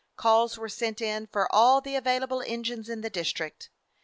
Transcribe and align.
Calls 0.15 0.57
were 0.57 0.67
sent 0.67 0.99
in 0.99 1.27
for 1.27 1.47
all 1.53 1.79
the 1.79 1.95
available 1.95 2.41
engines 2.47 2.89
in 2.89 3.01
the 3.01 3.09
district. 3.11 3.69